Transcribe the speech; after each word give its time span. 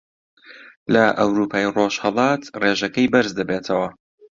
لە 0.93 1.03
ئەورووپای 1.17 1.67
ڕۆژهەڵات 1.75 2.41
ڕێژەکەی 2.61 3.11
بەرز 3.13 3.31
دەبێتەوە 3.39 3.87